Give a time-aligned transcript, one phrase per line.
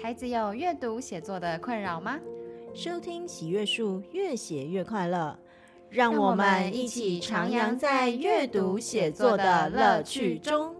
[0.00, 2.20] 孩子有阅读写作的困扰吗？
[2.72, 5.36] 收听喜阅树越写越快乐，
[5.90, 10.72] 让我们一起徜徉在阅读写作的乐趣中。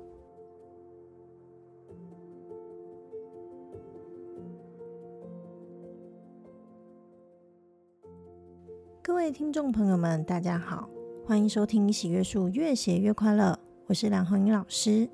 [9.03, 10.88] 各位听众朋友们，大家好，
[11.26, 15.08] 欢迎收听喜阅树越写越快乐，我是梁红英老师。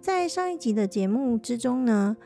[0.00, 2.16] 在上一集的节目之中呢，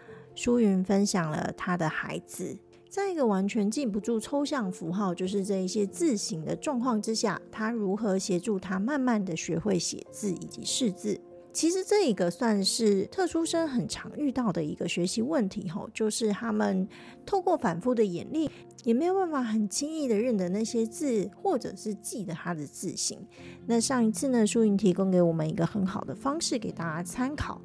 [0.41, 2.57] 舒云分享了他的孩子，
[2.89, 11.21] 在一个完全记不住抽象符号，就是这一些字形的状况之下，他如何协助他慢慢的学会写字以及识字。
[11.53, 16.89] 其实这一个算是特殊生很常遇到的一个学习问题，吼，就是他们
[17.27, 18.51] 透过反复的演练，
[18.84, 23.19] 也没有办法很轻易的认得那些字，或者是记得他的字形。
[23.67, 27.61] 那上一次呢，舒云提供给我们一个很好的方式给大家参考。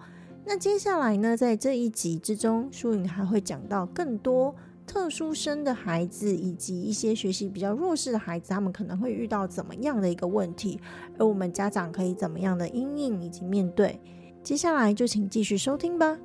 [0.47, 10.79] 那接下来呢，在这一集之中，舒颖还会讲到更多特殊生的孩子，以及一些学习比较弱势的孩子，他们可能会遇到怎么样的一个问题，
[11.17, 13.99] 而我们家长可以怎么样的因应以及面对。
[14.43, 16.15] 接下来就请继续收听吧。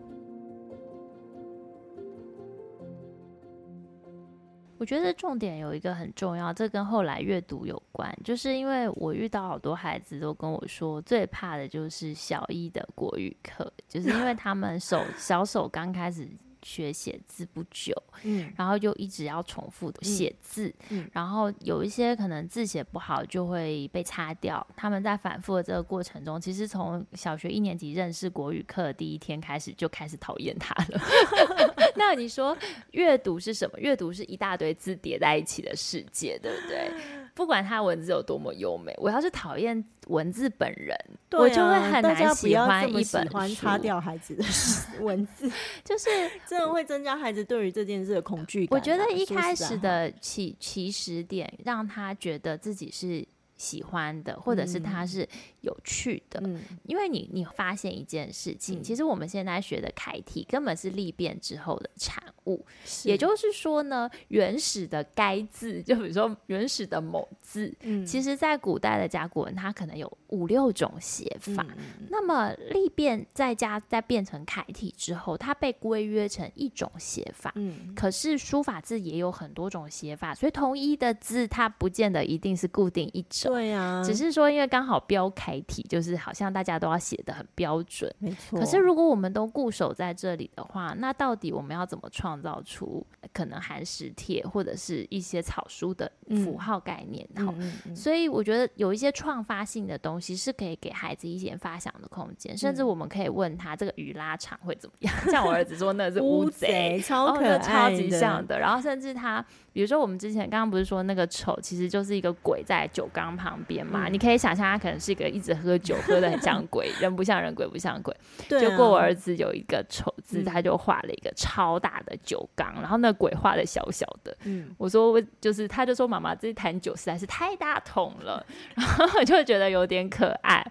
[4.80, 16.26] 我觉得重点有一个很重要，这跟后来阅读有关，就是因为我遇到好多孩子都跟我说，最怕的就是小一的国语课，就是因为他们手小手刚开始。
[16.62, 24.66] 学写字不久，嗯，然后就一直要重复的写字，嗯，嗯，然后有一些可能字写不好就会被擦掉。
[24.76, 31.00] 他们在反复的这个过程中，其实从小学一年级认识国语课的第一天开始就开始讨厌他了。
[31.96, 32.56] 那你说
[32.92, 33.78] 阅读是什么？
[33.78, 36.90] 阅读是一大堆字叠在一起的世界，对不对？
[37.34, 40.96] 不管他文字有多么优美，我要是讨厌文字本人，
[41.30, 43.54] 啊、我就会很难喜欢一本书。
[43.54, 44.44] 擦掉孩子的
[45.00, 45.50] 文字，
[45.84, 46.08] 就是
[46.46, 48.78] 真的会增加孩子对于这件事的恐惧感、啊。
[48.78, 53.26] 我觉得一开始的起起始点，让他觉得自己是
[53.60, 55.28] 喜欢的，或者是它是
[55.60, 63.06] 有趣的，嗯、因为你你发现一件事情，嗯、其实我们现在学的楷体根本是历变之后的产物，是。
[63.06, 83.49] 也就是说呢，原始的该字，就比如说原始的某字，嗯、其实在古代的甲骨文，它可能有五六种写法，嗯、那么历变再加再变成楷体之后，它被规约成一种写法，嗯、可是书法字也有很多种写法，所以同一的字，它不见得一定是固定一种。
[83.50, 88.58] 对啊，只是说因为刚好标楷体，就是好像大家都要写的很标准，没错。
[88.58, 96.10] 可是如果我们都固守在这里的话，那到底我们要怎么创造出可能寒食帖或者是一些草书的
[96.44, 97.26] 符号概念？
[97.36, 105.14] 好、嗯，嗯、所以我觉得有一些创发性的东西是可以给孩子一点发想的空间，甚至我们可以问他这个鱼拉长会怎么样？
[105.30, 108.58] 像我儿子说那是乌贼，超可爱，超级像的。
[108.58, 109.44] 然后甚至他。
[109.72, 114.08] 比如说，我们之前刚刚不是说那个丑其实就是一个鬼在酒缸旁边嘛？
[114.08, 118.12] 嗯、你可以想象，他可能是一个一直喝酒，喝的很像鬼， 人不像人，鬼不像鬼。
[118.48, 118.60] 对、啊。
[118.68, 124.34] 结果我儿子有一个丑字，他就画了一个超大的酒缸，嗯、然后那鬼画的小小的。
[124.44, 124.74] 嗯。
[124.78, 128.44] 我说我就是，他就说妈妈这坛酒实在是太大桶了，
[128.74, 130.64] 然后我就觉得有点可爱。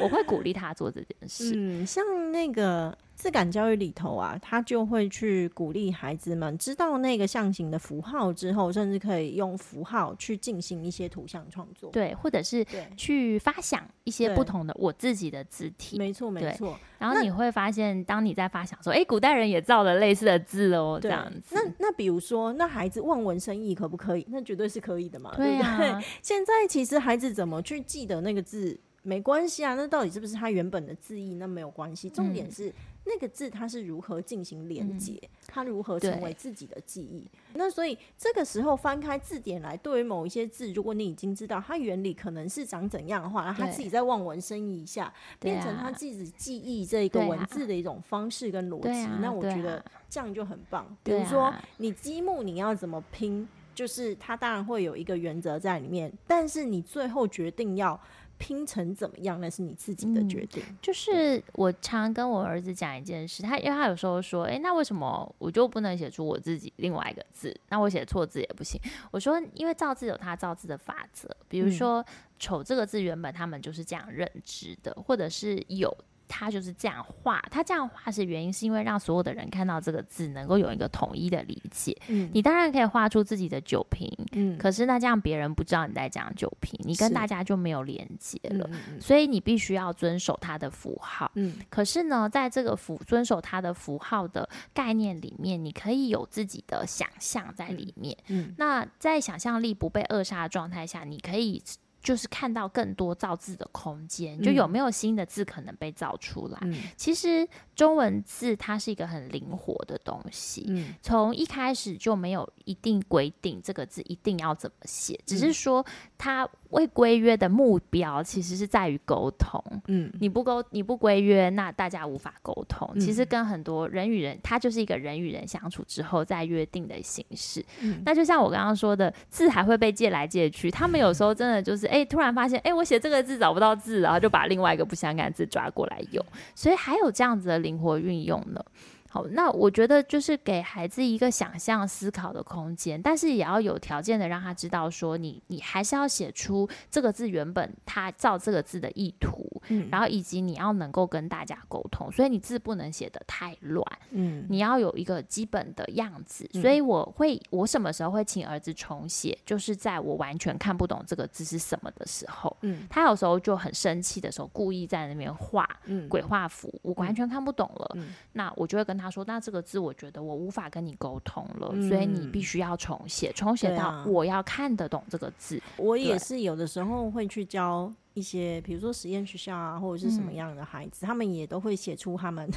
[0.00, 1.52] 我会鼓励他做这件事。
[1.56, 2.96] 嗯，像那个。
[3.16, 12.64] 字感教育里头啊，他就会去鼓励孩子们知道那个象形的符号之后，甚至可以用符号去进行一些图像创作，对，或者是
[12.96, 16.78] 去发想一些不同的我自己的字体，没错没错。
[16.98, 21.54] 然后你会发现，当你在发想说，哎，古代人也造了类似的字哦，这样子。
[21.54, 24.26] 那那比如说，那孩子望文生义可不可以？
[24.30, 25.78] 那绝对是可以的嘛，对呀。
[25.78, 31.36] 对， 现在其实孩子怎么去记得那个字没关系啊，那到底是不是他原本的字义？
[31.36, 32.72] 那没有关系，重点是。
[33.08, 35.12] 那个字它是如何进行连接？
[35.22, 37.24] 嗯、它如何成为自己的记忆？
[37.54, 49.80] 那所以这个时候翻开字典来，对于某一些字，如果你已经知道它原理可能是长怎样的话，然后他自己再望文生义一下，变成他自己记忆这一个文字的一种方式跟逻辑，啊、那我觉得
[50.10, 50.84] 这样就很棒。
[50.84, 58.00] 啊、比如说你积木你要怎么拼，就是它当然会有一个原则在里面，但是你最后决定要。
[58.38, 59.40] 拼成怎么样？
[59.40, 60.62] 那是你自己的决定。
[60.68, 67.54] 嗯、就是我常跟我儿子讲一件事，他因为他有时候说：“哎、欸，那为什么我就不能写出我自己另外一个字？
[67.68, 68.80] 那我写错字也不行。”
[69.10, 72.04] 我说：“因为造字有他造字的法则，比如说
[72.38, 75.96] ‘丑’这个字原本他们就是这样认知的，或者是‘有’。”
[76.28, 81.96] 他就是这样画，他这样画是原因是因为让所有的人看到这个字能够有一个统一的理解。
[82.08, 88.68] 嗯，你当然可以画出自己的酒瓶，嗯，可是那这样别人不知道你在讲酒瓶，你跟大家就没有连接了。
[89.00, 91.30] 所以你必须要遵守它的符号。
[91.34, 98.16] 嗯，可是呢，在这个符遵守它的符号的概念里面，你可以有自己的想象在里面。
[98.28, 101.62] 嗯，那在想象力不被扼杀的状态下，你可以。
[102.06, 106.58] 就是看到更多造字的空间，就有没有新的字可能被造出来。
[106.62, 107.44] 嗯、其实
[107.74, 115.84] 中文字它是一个很灵活的东西，从、嗯、一开始就没有一定规定这个字一定要怎么写，只是说
[116.16, 116.48] 它。
[116.70, 119.62] 未规约的目标其实是在于沟通。
[119.86, 122.90] 嗯，你不沟你不规约，那大家无法沟通。
[122.94, 127.64] 嗯、其实跟很多人与人，它就是一个人与人相处之后再约定的形式。
[127.80, 130.70] 嗯，那就像我刚刚说的，字还会被借来借去。
[130.70, 136.24] 他们有时候真的就是，哎、欸，突然发现，哎、欸，我写这个字找不到字，然后就把另外一个不相干字抓过来用。
[136.54, 138.64] 所以还有这样子的灵活运用呢。
[139.08, 156.46] 好，那我觉得就是给孩子一个想象思考的空间，但是也要有条件的让他知道说你，你你还是要写出这个字原本他造这个字的意图，嗯，然后以及你要能够跟大家沟通，所以你字不能写的太乱，嗯，你要有一个基本的样子。
[156.52, 168.95] 所以我会，我什么时候会请儿子重写，就是在我完全看不懂这个字是什么的时候，嗯，他有时候就很生气的时候，故意在那边画，嗯，鬼画符，我完全看不懂了，嗯，那我就会跟。
[168.96, 175.58] 他说：“那这个字，我觉得我无法跟你沟通了，嗯、所以你必须要重写，重写到我要看得懂这个字。
[175.58, 182.50] 啊”我也是有的时候会去教一些，比如说实验学校啊，或者是什么样的孩子，嗯、他们也都会写出他们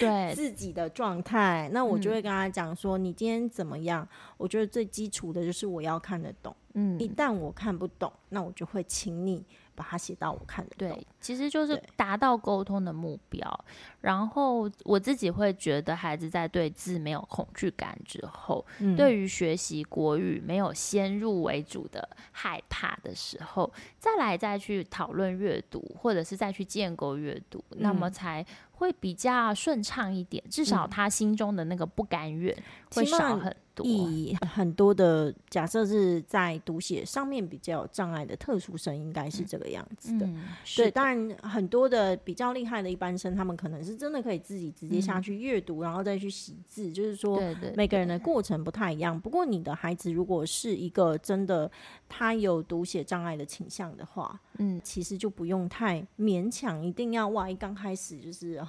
[0.00, 1.68] 对 自己的状态。
[1.72, 4.06] 那我就会跟他讲说：“你今天怎么样？”
[4.38, 6.54] 我觉得最基础的就是我要看得懂。
[6.78, 9.44] 嗯，一旦我看不懂，那我就会请你。
[9.78, 13.64] 把它写到我看的，对，其实就是达到沟通的目标。
[14.00, 28.44] 然后我自己会觉得，孩子在对字没有恐惧感之后，嗯、对于学习国语没有先入为主的害怕的时候，再来再去讨论阅读，或者是再去建构阅读，嗯、那么才。
[28.78, 32.56] 会比较顺畅一点，至少他心中的那个不甘愿
[32.94, 33.58] 会少很多。
[33.84, 40.26] 以 很多的假设是在读写上面比较有障碍的特殊生，应该是这个样子的。
[40.26, 40.46] 嗯、
[40.76, 46.90] 对，当然很多的比较厉害的一般生，他们可能是真的可以自己直接下去阅读，嗯、然后再去习字。
[46.90, 47.40] 就是说，
[47.76, 49.18] 每个人的过程不太一样。
[49.20, 51.70] 不过你的孩子如果是一个真的
[52.08, 58.60] 他有读写障碍的倾向的话，嗯，其实就不用太勉强，一定要哇，一刚开始就是。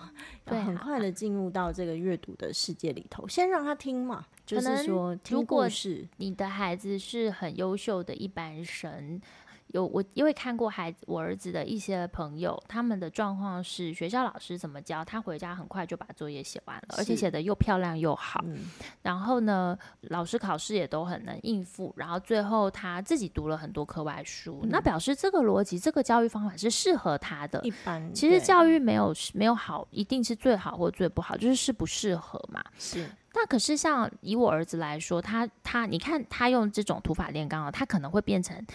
[0.46, 6.08] 对，很快的进入到这个阅读的世界里头，先让他听嘛，就是说如果是。
[6.18, 9.22] 你的孩子是很优秀的一般生。
[9.68, 18.44] 有我因为看过孩子，我儿子的一些朋友，他们的状况是学校老师怎么教，他回家很快就把作业写完了，而且写得又漂亮又好。
[18.48, 18.72] 嗯、
[19.04, 27.62] 然后呢，老师考试也都很能应付，然后最后他自己读了很多课外书，嗯、那表示这个逻辑、这个教育方法是适合他的。
[27.64, 32.64] 一般其实教育没有没有好，一定是最好或最不好，就是适不适合嘛。
[32.80, 33.08] 是。
[33.34, 38.66] 那可是像以我儿子来说，他他你看他用这种土法炼钢啊，他可能会变成。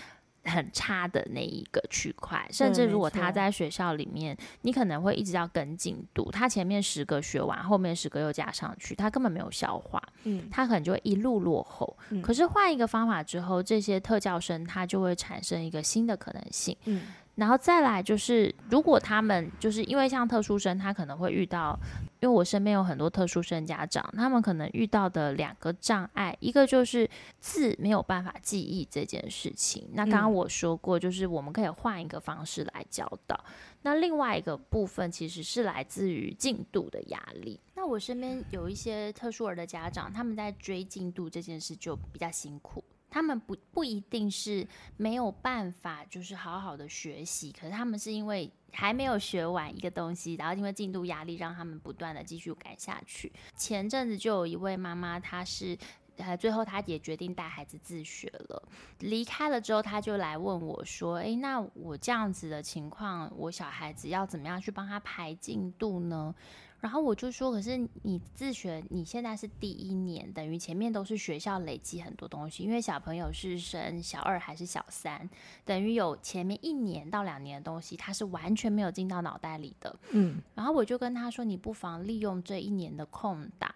[0.47, 11.97] 很差的那一个区块，甚至如果他在学校里面，你可能会一直要跟进度，他前面十个学完，后面十个又加上去，他根本没有消化，嗯，他可能就会一路落后。
[12.11, 17.01] 嗯，可是换一个方法之后，这些特教生他就会产生一个新的可能性，嗯。
[17.37, 21.77] 然后再来就是，如果他们就是因为像特殊生，他可能会遇到，
[22.21, 27.09] 因为我身边有很多特殊生家长，他们可能遇到的两个障碍，一个就是
[27.41, 29.89] 字没有办法记忆这件事情。
[29.93, 33.35] 那刚刚我说过，就是我们可以换一个方式来教导。
[33.49, 37.59] 嗯、那另外一个部分其实是来自于进度的压力。
[37.75, 42.85] 那我身边有一些特殊儿的家长，他们在追进度这件事就比较辛苦。
[43.15, 44.67] 他们不不一定是
[44.97, 53.33] 没有办法，就是好好的学习，可是他们是因为还没有学完一个东西，然后因为进度压力，让他们不断的继续赶下去。
[53.57, 55.79] 前阵子就有一位妈妈，她是
[56.17, 58.63] 呃最后他也决定带孩子自学了，
[59.01, 66.35] 离开了之后，他就来问我说：“诶，那我这样子的情况，我小孩子要怎么样去帮他排进度呢？”
[66.81, 75.27] 然后我就说，可是你自学，你现在是第一年，等于前面都是学校累积很多东西，因为小朋友是升小二还是小三，
[75.65, 79.97] 等于有前面一年到两年的东西，他是完全没有进到脑袋里的。
[80.11, 83.75] 嗯，然后我就跟他说，你不妨利用这一年的空档，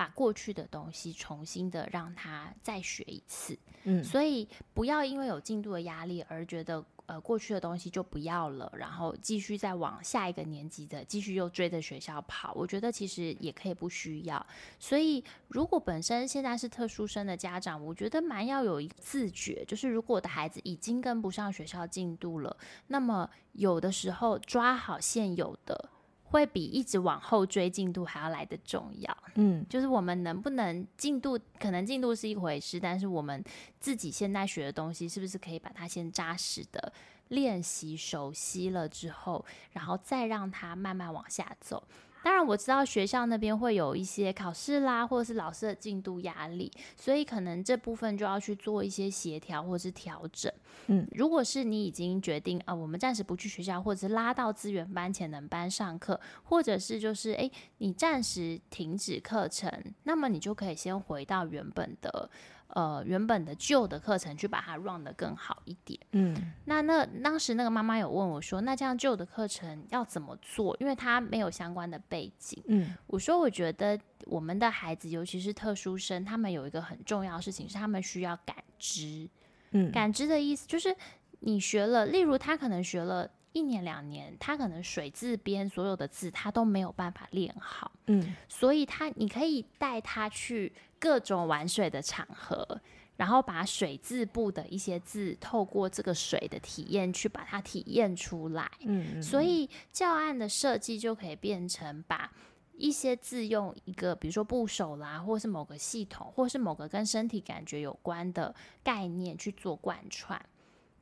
[0.00, 3.58] 把过去的东西重新的让他再学一次。
[3.84, 6.82] 嗯，所以不要因为有进度的压力而觉得。
[7.10, 12.52] 呃过去的东西就不要了，然后继续再往下一个年级的继续又追着学校跑。
[12.54, 14.46] 我觉得其实也可以不需要。
[14.78, 25.90] 所以如果本身现在是特殊生的家长，我觉得蛮要有一个自觉，就是如果我的孩子已经跟不上学校进度了，那么有的时候抓好现有的。
[26.30, 29.16] 会比一直往后追进度还要来得重要。
[29.34, 33.42] 嗯，就是我们能不能进度，可能进度是一回事，但是我们
[33.78, 36.92] 自己现在学的东西，是不是可以把它先扎实的
[37.28, 41.82] 练习熟悉了之后，然后再让它慢慢往下走。
[42.22, 50.52] 当然我知道学校那边会有一些考试啦，或者是老师的进度压力，所以可能这部分就要去做一些协调或者是调整。
[50.86, 59.70] 嗯，如果是你已经决定啊、呃，我们暂时不去学校，或者是拉到资源班、潜能班上课，或者是就是诶，你暂时停止课程，
[60.04, 62.28] 那么你就可以先回到原本的。
[62.74, 65.98] 呃，原本的旧的课程去把它 run 得更好一点。
[66.12, 70.76] 嗯，那那当时那个妈妈有问我说，那这样旧的课程要怎么做？
[70.80, 72.62] 因为他没有相关的背景。
[72.68, 79.28] 嗯，我说我觉得我们的孩子，尤其是特殊生，他们有一个很重要的事情是他们需要感知。
[79.72, 80.94] 嗯，感知的意思就是
[81.40, 87.92] 你学了，例如他可能学了一年两年，他可能水字边所有的字他都没有办法练好。
[88.06, 90.72] 嗯，所以他你可以带他去。
[91.02, 92.78] 各种玩水的场合，
[93.16, 98.70] 然后把水字部的一些字，透过这个水的体验去把它体验出来。
[98.80, 102.30] 嗯，所以教案的设计就可以变成把
[102.76, 108.54] 一些字用一个，比如说部首啦，或是某个系统，或是某个跟身体感觉有关的
[108.84, 110.38] 概念去做贯穿，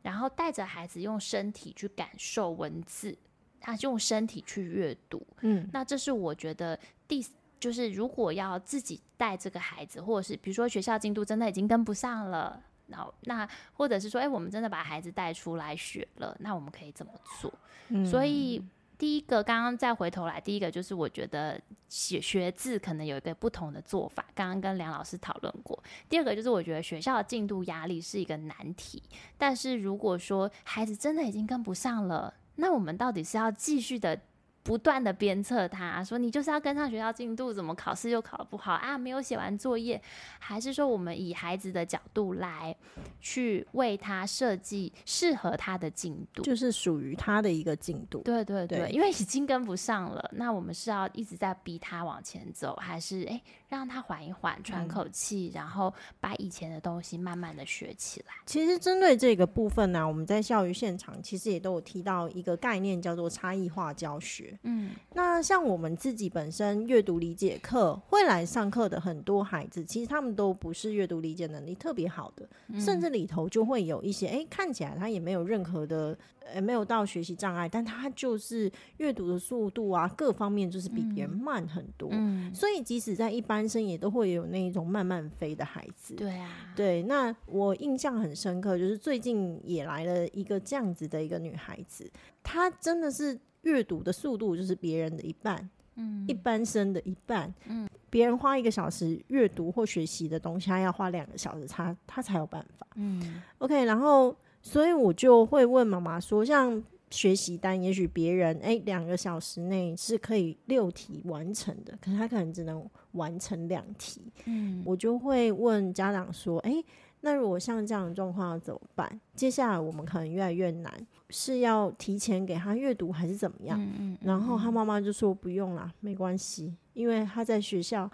[0.02, 3.17] 然后带着孩子用身体去感受文字，
[3.61, 5.26] 他用身体去阅读。
[5.40, 7.25] 嗯，那这是我觉得第。
[7.61, 17.52] 就是如果要自己带这个孩子，或者是比如说学校进度真的已经跟不上了，然后那或者是说，哎，我们真的把孩子带出来学了，那我们可以怎么做？
[17.88, 18.62] 嗯，所以
[18.99, 25.81] 第一个，刚刚再回头来，第一个就是我觉得学学字可能有一个不同的做法，刚刚跟梁老师讨论过。
[26.09, 29.00] 第二个就是我觉得学校的进度压力是一个难题，
[29.38, 34.21] 但是如果说孩子真的已经跟不上了，那我们到底是要继续的？
[34.68, 38.98] 不断的鞭策他说：“你就是要跟上学校进度，怎么考试又考得不好啊？
[38.98, 39.98] 没有写完作业，
[40.38, 42.76] 还是说我们以孩子的角度来
[43.18, 48.20] 去为他设计适合他的进度，就是属于他的一个进度。
[48.20, 58.34] 对对对，对，因为已经跟不上了，那我们是要一直在逼他往前走，还是诶让他缓一缓，喘口气，嗯，然后把以前的东西慢慢的学起来？
[58.44, 64.57] 其实针对这个部分呢，啊，我们在教育现场其实也都有提到一个概念，叫做差异化教学。
[64.62, 76.16] 嗯，那像我们自己本身阅读理解课会来上课的很多孩子，其实他们都不是阅读理解能力特别好的，嗯，甚至里头就会有一些，哎，看起来他也没有任何的，
[76.52, 82.08] 呃，没有到学习障碍，但他就是阅读的速度啊，各方面就是比别人慢很多。
[82.12, 86.14] 嗯，所以即使在一般生，也都会有那一种慢慢飞的孩子。
[86.14, 87.02] 对啊，对。
[87.04, 92.10] 那我印象很深刻，就是最近也来了一个这样子的一个女孩子，
[92.42, 93.38] 她真的是。
[93.62, 116.84] 阅读的速度就是别人的一半，嗯，一般生的一半，嗯，别人花一个小时阅读或学习的东西，他要花两个小时，他他才有办法，嗯，OK，然后所以我就会问妈妈说，像学习单，也许别人诶两个小时内是可以六题完成的，可是他可能只能完成两题，嗯，我就会问家长说，诶。
[117.20, 119.20] 那如果像这样的状况要怎么办？
[119.34, 120.92] 接下来我们可能越来越难，
[121.30, 123.80] 是要提前给他阅读还是怎么样？
[123.80, 124.18] 嗯嗯。
[124.22, 128.08] 然后他妈妈就说不用啦，没关系，因为他在学校，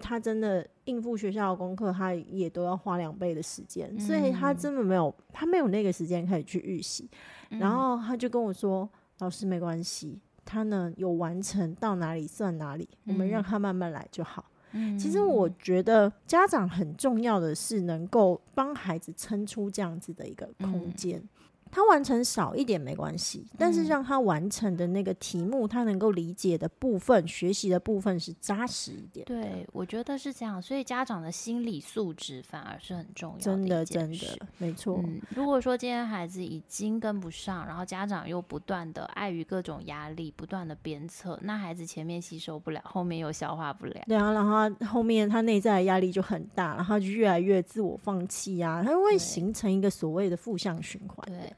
[0.00, 7.08] 他真的应付学校的功课，他也都要花两倍的时间，所以他根本没有，他没有那个时间可以去预习。
[7.50, 8.88] 然后他就跟我说
[9.20, 14.44] ：“老师没关系，他呢有完成到哪里算哪里，我们让他慢慢来就好。”
[14.98, 21.22] 其实我觉得家长很重要的是能够帮孩子撑出这样子的一个空间。
[21.70, 29.24] 他完成少一点没关系，但是让他完成的那个题目，他能够理解的部分、学习的部分是扎实一点。
[29.26, 30.60] 对，我觉得是这样。
[30.60, 33.42] 所以家长的心理素质反而是很重要的。
[33.42, 35.00] 真的，真的，没错。
[35.04, 44.02] 嗯，如果说今天孩子已经跟不上，然后家长又不断的碍于各种压力，不断的鞭策，那孩子前面吸收不了，后面又消化不了。
[44.06, 51.26] 对啊，然后后面他内在的压力就很大，然后就越来越自我放弃啊，他会形成一个所谓的负向循环。
[51.26, 51.52] 对。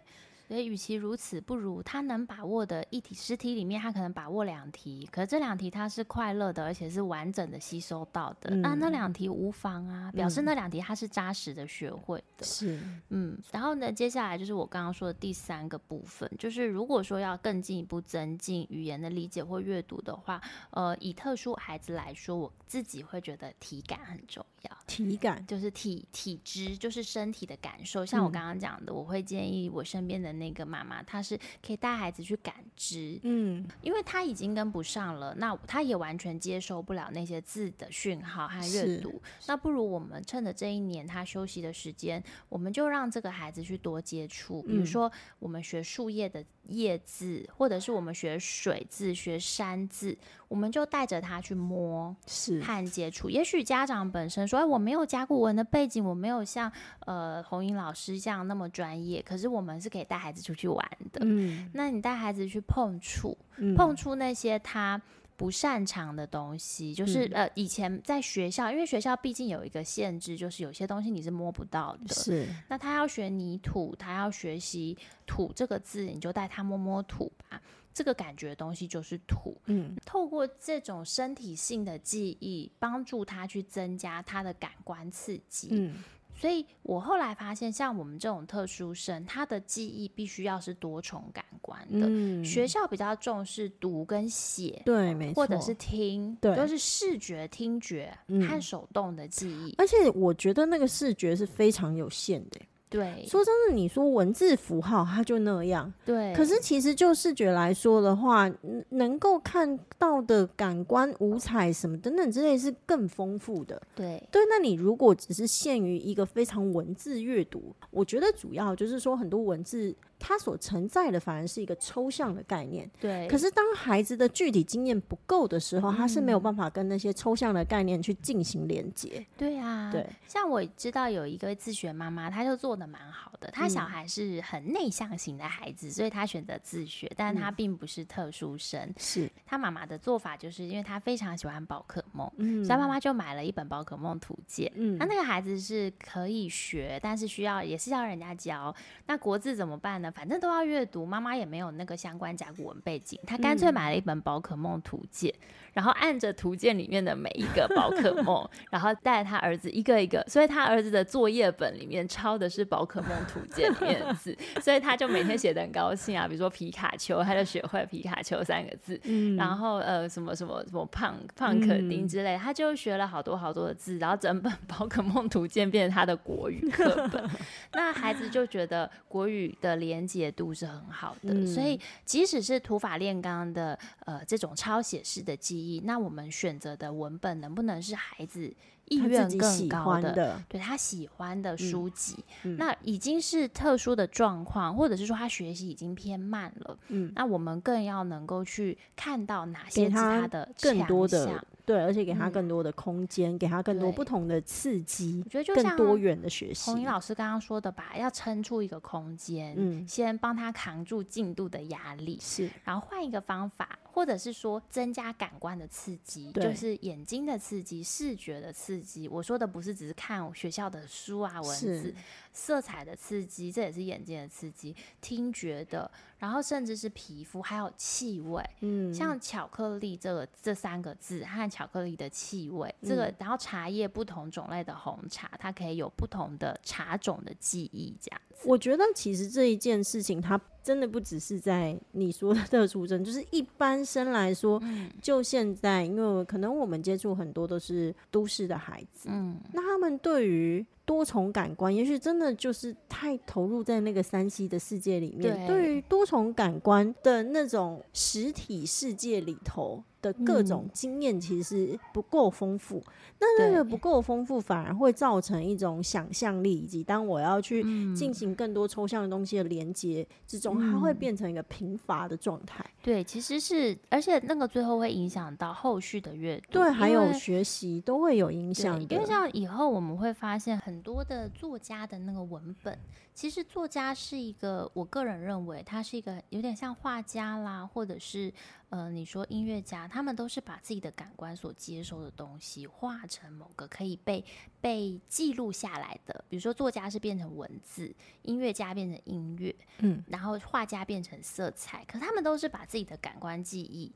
[0.51, 8.53] 所以与其如此，不如他能把握的一题十题里面，他可能把握两题，可是这两题他是快乐的，而且是完整的吸收到的。
[8.57, 12.45] 那、嗯啊、那两题无妨啊，表示那两题他是扎实的学会的。
[12.45, 12.81] 是，
[13.11, 13.39] 嗯。
[13.53, 24.71] 然后呢，接下来就是我刚刚说的第三个部分，就是如果说要更进一步增进语言的理解或阅读的话，呃，以特殊孩子来说，我自己会觉得体感很重要。
[24.91, 28.05] 体感就是体体质，就是身体的感受。
[28.05, 39.23] 像我刚刚讲的，嗯、我会建议我身边的那个妈妈，她是可以带孩子去感知，嗯，因为她已经跟不上了，那她也完全接受不了那些字的讯号和阅读。
[39.47, 50.17] 那不如我们趁着这一年她休息的时间，我们就让这个孩子去多接触，比如说我们学树叶的叶字，或者是我们学水字、学山字，
[50.49, 53.29] 我们就带着他去摸，是和接触。
[53.29, 61.21] 也许家长本身说：“哎，我没有甲骨文的背景，我没有像呃红英老师这样那么专业。”可是我们是可以带孩子出去玩的。
[61.25, 63.37] 嗯，那你带孩子去碰触，
[63.77, 65.01] 碰触那些他。
[65.41, 72.15] 不擅长的东西，就是、嗯、呃，以前在学校，因为学校毕竟有一个限制，就是有些东西你是摸不到的。
[72.15, 72.47] 是。
[72.69, 74.95] 那他要学泥土，他要学习
[75.27, 77.59] “土”这个字，你就带他摸摸土吧。
[77.95, 79.57] 这个感觉的东西就是土。
[79.65, 79.97] 嗯。
[80.05, 85.69] 透过这种身体性的记忆，帮助他去增加他的感官刺激。
[85.71, 85.95] 嗯。
[86.41, 92.07] 所以我后来发现，像我们这种特殊生，他的记忆必须要是多重感官的。
[92.09, 98.17] 嗯、学校比较重视读跟写，对，没错，或者是听，对，都是视觉、听觉
[98.49, 99.75] 和手动的记忆。
[99.77, 102.59] 而且我觉得那个视觉是非常有限的。
[102.91, 105.91] 对，说真的，你说文字符号，它就那样。
[106.05, 108.53] 对，可是其实就视觉来说的话，
[108.91, 113.81] 能够看到的感官、五彩什么等等之类是更丰富的。
[113.95, 114.43] 对，对。
[114.51, 119.95] 那你如果只是限于一个非常文字阅读，我觉得主要就是说很多文字。
[120.21, 123.27] 它所承载的反而是一个抽象的概念，对。
[123.27, 129.27] 可是当孩子的具体经验不够的时候，他是没有办法跟那些抽象的概念去进行连接。
[129.37, 130.07] 对啊，对。
[130.29, 133.51] 像我知道有一个自学妈妈，她就做的蛮好的。
[133.51, 138.93] 她小孩是很内向型的孩子，所以她选择自学，但她并不是特殊生。
[138.99, 144.71] 是她妈妈的做法，就是因为她非常喜欢宝可梦，嗯，所以妈妈就买了一本宝可梦图鉴。
[144.75, 148.75] 嗯，那那个孩子是可以学，但是需要也是要人家教。
[149.07, 150.10] 那国字怎么办呢？
[150.13, 177.25] 反正都要阅读，妈妈也没有那个相关甲骨文背景，她干脆买了一本宝可梦图鉴，嗯，然后按着图鉴里面的每一个宝可梦， 然后带他儿子一个一个，所以他儿子的作业本里面抄的是宝可梦图鉴里面的 字，所以他就每天写的很高兴啊，比如说皮卡丘，他就学会皮卡丘三个字，嗯，然后呃什么什么什么胖胖可丁之类，他就学了好多好多的字，然后整本宝可梦图鉴变成他的国语课本，
[177.75, 180.00] 那孩子就觉得国语的连。
[180.07, 188.53] 解度是很好的，嗯，所以即使是土法炼钢的呃这种抄写式的记忆，那我们选择的文本能不能是孩子
[188.87, 190.13] 意愿更高的？
[190.13, 201.45] 的对他喜欢的书籍，嗯，那已经是特殊的状况，或者是说他学习已经偏慢了，嗯，那我们更要能够去看到哪些是他的更多的。
[201.71, 206.69] 对，而且给他更多的空间，嗯，给他更多不同的刺激，我觉得就更多元的学习。
[206.69, 219.09] 红英老师刚刚说的吧，要撑出一个空间，嗯，先帮他扛住进度的压力，是，然后换一个方法，或者是说增加感官的刺激，就是眼睛的刺激、视觉的刺激。
[219.09, 221.95] 我说的不是只是看学校的书啊、文字。
[222.33, 228.43] 色彩的刺激，这也是眼睛的刺激；听觉的，然后甚至是皮肤，还有气味。
[228.61, 237.97] 嗯，像巧克力这个这三个字和巧克力的气味，这个然后茶叶不同种类的红茶，它可以有不同的茶种的记忆。
[238.01, 250.65] 这样子，我觉得其实这一件事情，它真的不只是在你说的特殊生，就是一般生来说，嗯，就现在，因为可能我们接触很多都是都市的孩子，嗯，那他们对于。
[250.91, 255.77] 多重感官，也许真的就是太投入在那个三 C 的世界里面，对。
[255.77, 262.83] 于多重感官的那种实体世界里头的各种经验，其实不够丰富。
[263.19, 267.63] 那那个不够丰富，反而会造成一种想象力，以及当我要去
[267.95, 272.65] 进行更多抽象的东西的连接之中，它会变成一个贫乏的状态。
[272.83, 278.81] 对，其实是，而且那个最后会影响到后续的阅读，对，还有学习都会有影响。
[278.89, 282.79] 因为像以后我们会发现很多的作家的那个文本，
[283.21, 288.33] 其实作家是一个，我个人认为他是一个有点像画家啦，或者是
[288.71, 294.25] 呃，你说音乐家，他们都是把自己的感官所接收的东西画成某个可以被
[294.59, 303.93] 被记录下来的，比如说作家是变成文字，音乐家变成音乐，嗯，然后画家变成色彩，可他们都是把自己的感官记忆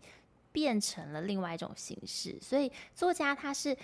[0.53, 3.75] 变成了另外一种形式，所以作家他是。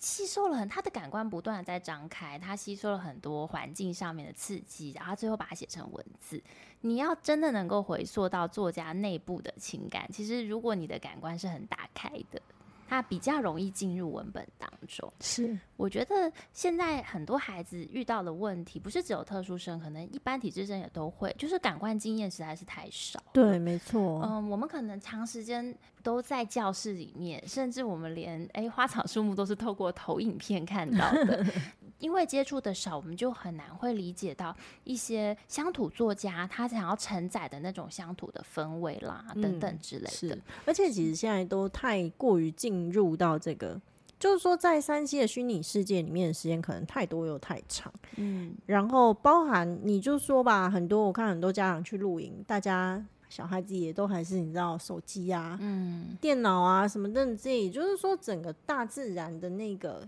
[0.00, 6.42] 吸收了很，他的感官不断的在张开，他吸收了很多环境上面的刺激，然后最后把它写成文字。
[6.82, 12.40] 你要真的能够回溯到作家内部的情感，其实如果你的感官是很打开的。
[12.88, 15.12] 他比较容易进入文本当中。
[15.20, 23.22] 是，我觉得现在很多孩子遇到的问题，不是只有特殊生，可能一般体质生也都会，就是感官经验实在是太少。
[23.32, 24.22] 对，没错。
[24.24, 31.44] 嗯，我们可能长时间都在教室里面，甚至我们连哎、欸、花草树木都是透过投影片看到的。
[31.98, 40.10] 因为接触的少，我们就很难会理解到一些乡土作家他想要承载的那种乡土的氛围啦，嗯、等等之类的。
[40.10, 43.80] 是，而且其实现在都太过于进入到这个，
[44.18, 47.92] 就是说在三 C 的虚拟世界里面的时间可能太多又太长。
[48.16, 53.04] 嗯，然后包含你就说吧，很多我看很多家长去露营，大家。
[53.28, 60.06] 小孩子也都还是你知道手机啊、嗯、电脑啊什么的，这也就是说整个大自然的那个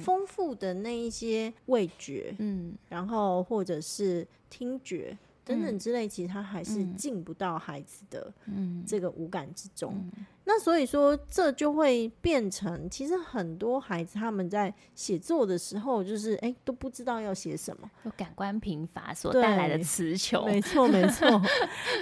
[0.00, 5.16] 丰富的那一些味觉，嗯，然后或者是听觉。
[5.48, 8.32] 等等之类，其实他还是进不到孩子的
[8.86, 9.94] 这个五感之中。
[10.44, 20.44] 那所以说，这就会变成，其实很多孩子他们在写作的时候，就是哎、欸、都不知道要写什么，就感官贫乏所带来的词穷。
[20.48, 21.28] 没错，没错。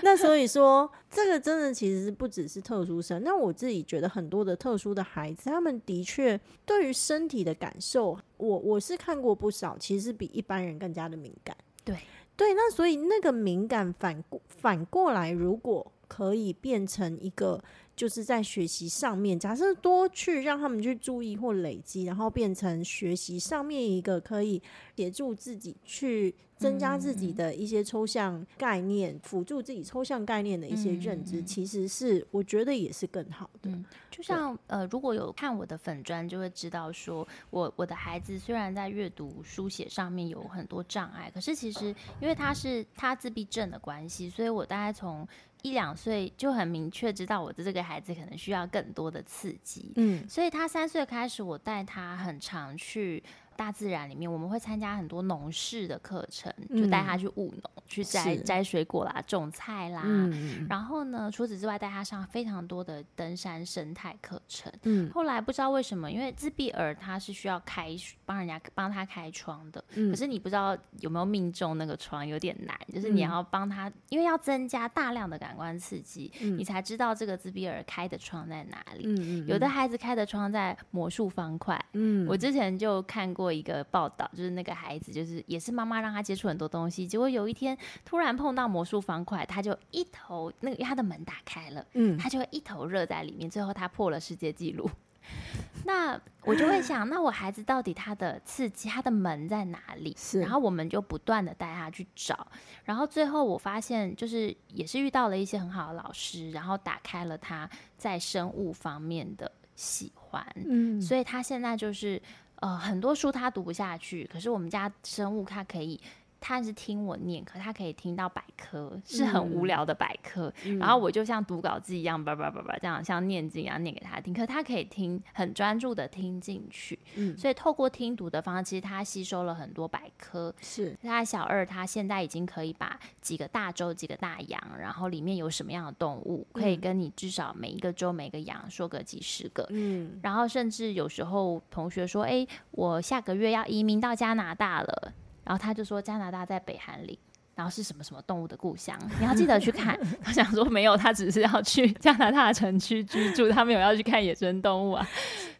[0.04, 3.20] 那所以说，这个真的其实是不只是特殊生。
[3.24, 11.56] 那我自己觉得，很多的特殊的孩子，他们的确对于身体的感受，我我是看过不少，其实是比一般人更加的敏感。
[11.84, 11.96] 对。
[12.36, 17.62] 对，那所以那个敏感反过反过来，如果可以变成一个，
[17.96, 24.62] 就是在学习上面，假设多去让他们去注意或累积，然后变成学习上面一个可以
[24.96, 26.34] 协助自己去。
[26.56, 33.70] 增加自己的一些抽象概念，辅助自己抽象概念的一些认知，其实是我觉得也是更好的。
[33.70, 45.28] 嗯，就像呃，如果有看我的粉砖，就会知道说，我我的孩子虽然在阅读书写上面有很多障碍，可是其实因为他是他自闭症的关系，所以我大概从
[45.62, 49.92] 一两岁就很明确知道我的这个孩子可能需要更多的刺激。
[49.96, 53.22] 嗯，所以他三岁开始，我带他很常去。
[53.56, 60.02] 大自然里面，我们会参加很多农事的课程，就带他去务农，嗯、去摘摘水果啦、种菜啦。
[60.04, 64.70] 嗯、然后呢，除此之外，带他上非常多的登山生态课程。
[64.82, 72.78] 嗯、后来不知道为什么，因为自闭儿他是需要开帮人家帮他开窗的，嗯、可是你不知道有没有命中那个窗，有点难。
[72.92, 79.44] 就是你要帮他，因为要增加大量的感官刺激，嗯、你才知道这个自闭儿开的窗在哪里。
[79.46, 81.82] 有的孩子开的窗在魔术方块。
[81.94, 83.45] 嗯、我之前就看过。
[83.46, 94.90] 做一个报道，就是那个孩子，就是也是妈妈让他接触很多东西，结果有一天突然碰到魔术方块，他就一头那个他的门打开了，嗯，他就会一头热在里面，最后他破了世界纪录。
[95.86, 100.12] 那我就会想，那我孩子到底他的刺激，他的门在哪里？
[100.18, 102.48] 是，然后我们就不断的带他去找，
[102.82, 112.20] 然后最后我发现，就是也是遇到了一些很好的老师，然后打开了他在生物方面的喜欢，嗯，所以他现在就是。
[112.56, 116.00] 呃，很多书他读不下去，可是我们家生物它可以。
[116.48, 120.52] 他是听我念，可他可以听到百科，是很无聊的百科。
[120.64, 124.32] 嗯、然后我就像读稿子一样，叭叭叭叭这样像念经一样念给他听。
[124.32, 126.96] 可他可以听，很专注的听进去。
[127.16, 130.54] 嗯，所以透过听读的方式，其实他吸收了很多百科。
[130.60, 139.66] 是，他小二，他现在已经可以把几个大洲、几个大洋，然后里面有什么样的动物，可以跟你至少每一个洲、每个洋说个几十个。
[139.70, 145.12] 嗯，然后甚至有时候同学说：“哎，我下个月要移民到加拿大了。”
[145.46, 147.18] 然后他就说加拿大在北韩里，
[147.54, 149.98] 然后是什么什么动物的故乡，你要记得去看。
[150.20, 155.08] 他想说没有，他只是要去 加拿大的城区居住，他没有要去看野生动物啊。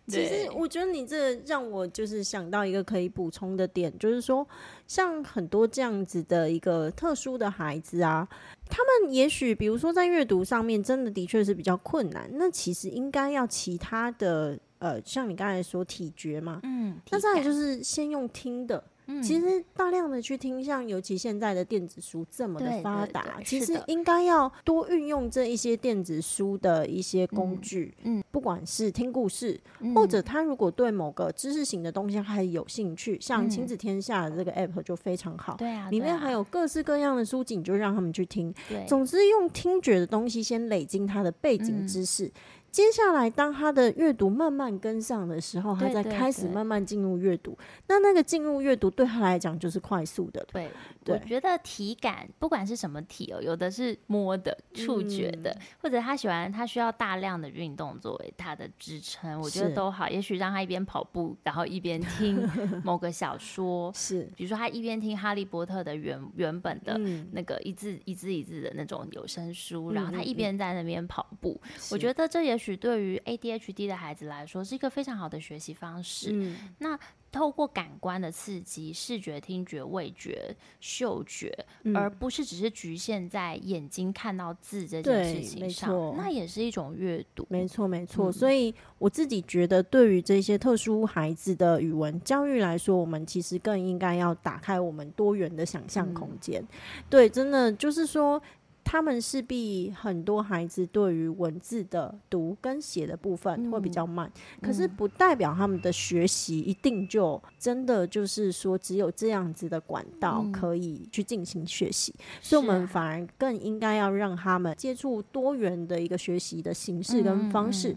[0.08, 4.46] 其实我觉得你这让我就是想到一个可以补充的点，就是说
[4.86, 8.28] 像很多这样子的一个特殊的孩子啊，
[8.68, 18.82] 他们也许比如说在阅读上面真的的确是比较困难，那其实应该要其他的呃，像你刚才说体觉嘛，嗯，那再来就是先用听的。
[19.06, 27.94] 嗯、其实大量的去听，像尤其现在的电子书这么的发达，其实应该要多运用这一些电子书的一些工具。
[28.02, 35.56] 嗯，嗯不管是听故事，嗯、或者他如果对某个知识型的东西还有兴趣，像亲子天下的这个 app 就非常好。
[35.56, 38.52] 对啊，里面还有各式各样的书籍，你就让他们去听。
[38.68, 42.30] 对，总之用听觉的东西先累积他的背景知识。
[42.68, 47.56] 嗯接下来，当他的阅读慢慢跟上的时候，他再开始慢慢进入阅读。
[47.86, 50.46] 那那个进入阅读对他来讲就是快速的。
[50.52, 50.70] 对，
[51.02, 60.06] 对我觉得体感不管是什么体哦，有的是摸的、触觉的，嗯、或者他喜欢他需要大量的运动作为他的支撑，我觉得都好。
[60.10, 62.46] 也许让他一边跑步，然后一边听
[62.84, 67.00] 某个小说，是，比如说他一边听《哈利波特》的原原本的
[67.32, 72.65] 那个一字一字一字的那种有声书，嗯、然后他一边在那边跑步，嗯、我觉得这也许。
[72.74, 76.30] 对于 ADHD 的孩子来说，是一个非常好的学习方式。
[76.32, 76.98] 嗯，那
[77.30, 87.46] 透过感官的刺激，视觉、听觉、味觉、嗅觉，嗯，而不是只是局限在眼睛看到字这件事情上，那也是一种阅读。
[87.50, 88.30] 没错，没错。
[88.30, 96.62] 嗯，所以我自己觉得，对于这些特殊孩子的语文教育来说，我们其实更应该要打开我们多元的想象空间。
[96.62, 96.68] 嗯，
[97.10, 98.42] 对，真的就是说。
[98.88, 117.94] 他们势必很多孩子对于文字的读跟写的部分会比较慢，嗯、可是不代表他们的学习一定就真的就是说只有这样子的管道可以去进行学习，嗯、所以我们反而更应该要让他们接触多元的一个学习的形式跟方式。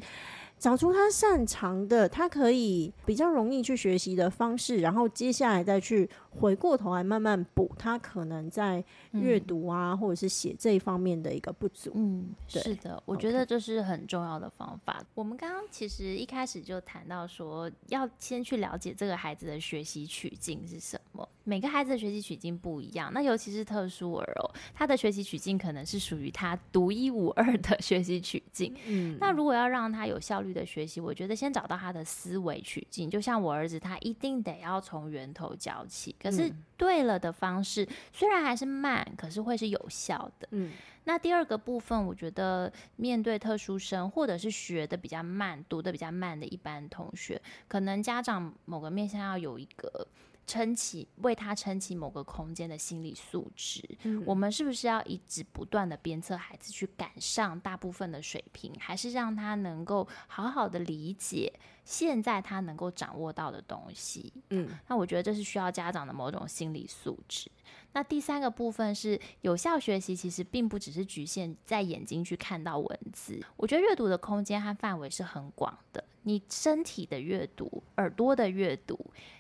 [0.60, 11.92] 找出他擅长的，他可以比较容易去学习的方式，然后接下来再去回过头来慢慢补他可能在阅读啊、嗯、或者是写这一方面的一个不足。
[11.96, 15.02] 嗯，是的，我觉得这是很重要的方法。
[15.16, 21.28] 我们刚刚其实一开始就谈到说，要先去了解这个孩子的学习曲径是什么。
[21.46, 28.76] 每个孩子的学习曲径不一样，那尤其是特殊儿哦，他的学习曲径可能是属于他独一无二的 学习曲径。
[28.86, 33.10] 嗯，那如果要让他有效率的学习，我觉得先找到他的思维取径。
[33.10, 36.16] 就像我儿子，他一定得要从源头教起。
[36.22, 40.48] 可是对了的方式，虽然还是慢，可是会是有效的。
[40.52, 40.72] 嗯，
[41.04, 50.08] 那第二个部分，我觉得面对特殊生或者是学的比较慢、读的比较慢的一般同学，可能家长某个面向要有一个。
[50.50, 61.54] 撑起为他撑起某个空间的心理素质，嗯、我们是不是要一直不断的鞭策孩子去赶上大部分的水平，还是让他能够好好的理解
[61.86, 64.34] 现在他能够掌握到的东西？
[64.50, 67.52] 嗯，那我觉得这是需要家长的某种心理素质。
[67.94, 76.04] 那第三个部分是有效学习，其实并不只是局限在眼睛去看到文字，我觉得阅读的空间和范围是很广的。
[76.24, 79.00] 你身体的阅读、耳朵的阅读，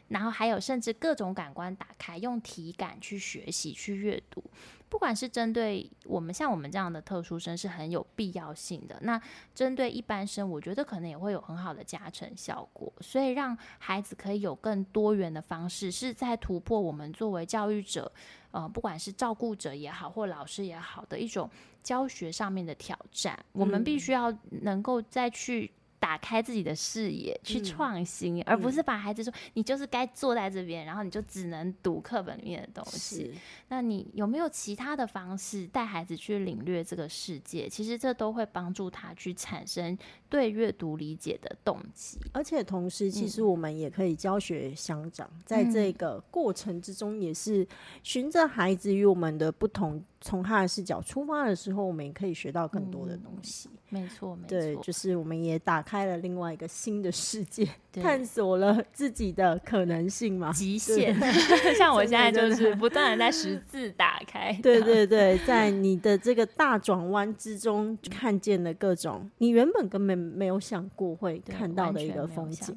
[0.09, 4.43] 然后还有甚至各种感官打开，用体感去学习、去阅读，
[4.89, 8.97] 不管是针对我们像我们这样的特殊生，是很有必要性的。
[9.01, 9.21] 那
[9.53, 12.91] 针对一般生，我觉得可能也会有很好的加成效果。
[13.01, 18.11] 所以让孩子可以有更多元的方式，是在突破我们作为教育者，
[18.51, 21.49] 呃，不管是照顾者也好，或老师也好的一种
[21.83, 23.37] 教学上面的挑战。
[23.53, 25.71] 嗯、我们必须要能够再去。
[25.99, 33.33] 打开自己的视野去创新，嗯、而不是把孩子说、嗯、你就是该坐在这边，然后你就只能读课本里面的东西。
[33.67, 37.67] 那你有没有其他的方式带孩子去领略这个世界？
[37.67, 39.97] 其实这都会帮助他去产生
[40.29, 42.17] 对阅读理解的动机。
[42.31, 47.67] 而且同时，其实我们也可以教学相长，嗯、在这个过程之中，也是
[48.03, 53.67] 循着孩子与我们的不同，从他的视角出发的时候，我们也可以学到更多的东西。
[53.67, 57.67] 嗯没错，没错，对，就是我们也打开了另外一个新的世界，
[58.01, 61.15] 探索了自己的可能性嘛，极限。
[61.75, 72.75] 像我现在就是不断的在十字打开，对 对对，在你的这个大转弯之中，看见了各种你原本根本没有想过会看到的一个风景。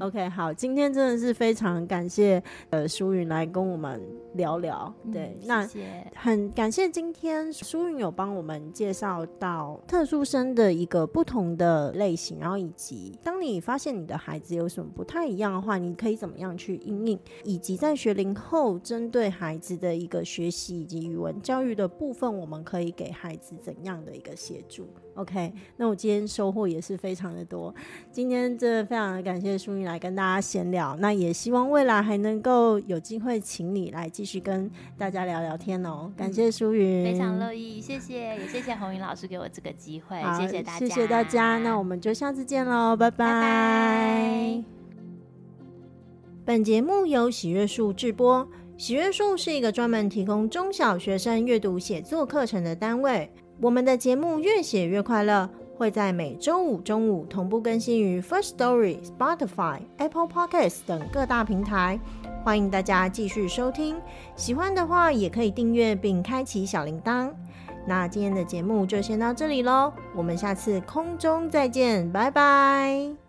[0.00, 4.00] OK，好，今天真的是非常感谢呃舒云来跟我们
[4.34, 5.68] 聊聊，对，嗯、那
[6.14, 10.24] 很感谢今天舒云有帮我们介绍到特殊。
[10.24, 27.72] 生的一个不同的类型，然后以及当你发现你的孩子有什么不太一样的话，你可以怎么样去应应，以及在学龄后针对孩子的一个学习以及语文教育的部分，我们可以给孩子怎样的一个协助？OK，那我今天收获也是非常的多。
[28.10, 36.12] 今天真的非常的感谢淑云来跟大家闲聊，那也希望未来还能够有机会请你来继续跟大家聊聊天哦。
[36.16, 41.58] 感谢淑云，非常乐意，谢谢，也谢谢红云老师给我这个机会，好谢谢大家，谢谢大家。
[41.58, 43.16] 那我们就下次见喽，拜拜。
[43.16, 44.64] 拜拜。
[46.44, 48.46] 本节目由喜阅树制播。
[48.76, 53.32] 喜阅树是一个专门提供中小学生阅读写作课程的单位。
[53.58, 61.98] 我们的节目越写越快乐，会在每周五中午同步更新于 First Story、Spotify、Apple Podcasts 等各大平台。
[62.44, 63.96] 欢迎大家继续收听，
[64.36, 67.30] 喜欢的话也可以订阅并开启小铃铛。
[67.86, 73.23] 那今天的节目就先到这里喽，我们下次空中再见，拜拜。